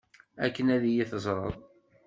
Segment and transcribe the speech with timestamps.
[0.45, 1.53] Akken ad iyi-teẓreḍ.